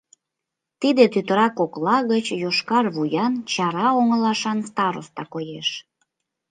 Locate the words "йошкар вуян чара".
2.41-3.87